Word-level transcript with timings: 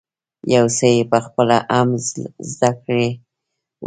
يو 0.55 0.65
څه 0.77 0.85
یې 0.95 1.03
په 1.11 1.17
خپله 1.25 1.57
هم 1.75 1.89
زده 2.51 2.71
کړی 2.83 3.09
وو. 3.15 3.19